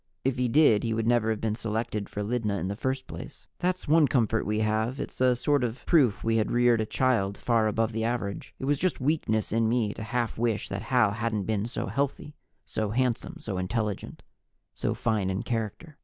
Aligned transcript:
If 0.23 0.37
he 0.39 0.47
did, 0.47 0.83
he 0.83 0.95
would 0.95 1.05
never 1.05 1.29
have 1.29 1.39
been 1.41 1.53
selected 1.53 2.09
for 2.09 2.23
Lydna 2.23 2.57
in 2.57 2.69
the 2.69 2.75
first 2.75 3.05
place. 3.05 3.45
That's 3.59 3.87
one 3.87 4.07
comfort 4.07 4.47
we 4.47 4.61
have 4.61 4.99
it's 4.99 5.21
a 5.21 5.35
sort 5.35 5.63
of 5.63 5.85
proof 5.85 6.23
we 6.23 6.37
had 6.37 6.49
reared 6.49 6.81
a 6.81 6.87
child 6.87 7.37
far 7.37 7.67
above 7.67 7.91
the 7.91 8.03
average. 8.03 8.55
It 8.57 8.65
was 8.65 8.79
just 8.79 8.99
weakness 8.99 9.51
in 9.51 9.69
me 9.69 9.93
to 9.93 10.01
half 10.01 10.39
wish 10.39 10.69
that 10.69 10.81
Hal 10.89 11.11
hadn't 11.11 11.43
been 11.43 11.67
so 11.67 11.85
healthy, 11.85 12.33
so 12.65 12.89
handsome, 12.89 13.35
so 13.37 13.59
intelligent, 13.59 14.23
so 14.73 14.95
fine 14.95 15.29
in 15.29 15.43
character. 15.43 15.99